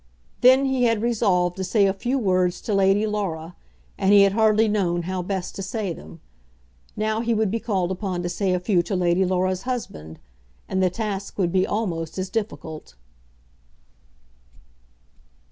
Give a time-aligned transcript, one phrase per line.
[0.41, 3.55] Then he had resolved to say a few words to Lady Laura,
[3.99, 6.21] and he had hardly known how best to say them.
[6.97, 10.17] Now he would be called upon to say a few to Lady Laura's husband,
[10.67, 12.95] and the task would be almost as difficult.